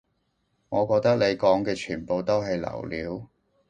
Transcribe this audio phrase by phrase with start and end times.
[0.69, 3.29] 我覺得你講嘅全部都係流料